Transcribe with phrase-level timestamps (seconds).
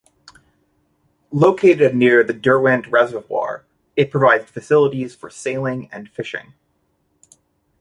[1.29, 3.65] Located near the Derwent Reservoir,
[3.95, 6.55] it provides facilities for sailing and fishing.